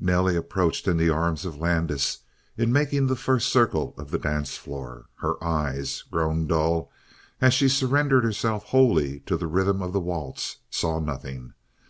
Nelly 0.00 0.34
approached 0.34 0.88
in 0.88 0.96
the 0.96 1.10
arms 1.10 1.44
of 1.44 1.58
Landis 1.58 2.20
in 2.56 2.72
making 2.72 3.06
the 3.06 3.14
first 3.14 3.50
circle 3.50 3.94
of 3.98 4.10
the 4.10 4.18
dance 4.18 4.56
floor; 4.56 5.10
her 5.16 5.34
eyes, 5.44 6.04
grown 6.10 6.46
dull 6.46 6.90
as 7.42 7.52
she 7.52 7.68
surrendered 7.68 8.24
herself 8.24 8.64
wholly 8.64 9.20
to 9.26 9.36
the 9.36 9.46
rhythm 9.46 9.82
of 9.82 9.92
the 9.92 10.00
waltz, 10.00 10.56
saw 10.70 10.98
nothing. 11.00 11.52